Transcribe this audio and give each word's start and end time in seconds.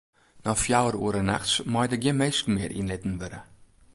Nei 0.43 0.57
fjouwer 0.61 0.95
oere 1.03 1.21
nachts 1.29 1.53
meie 1.71 1.89
der 1.91 2.01
gjin 2.03 2.19
minsken 2.21 2.53
mear 2.55 2.73
yn 2.79 2.89
litten 2.91 3.19
wurde. 3.21 3.39